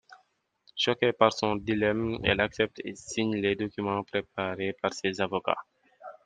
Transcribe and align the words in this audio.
Choquée 0.75 1.13
par 1.13 1.31
son 1.31 1.57
dilemme, 1.57 2.17
elle 2.23 2.39
accepte 2.41 2.81
et 2.83 2.95
signe 2.95 3.35
les 3.37 3.55
documents 3.55 4.03
préparés 4.03 4.73
par 4.81 4.95
ses 4.95 5.21
avocats. 5.21 5.63